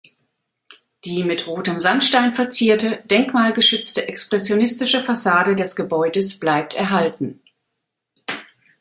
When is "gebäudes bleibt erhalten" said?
5.75-7.39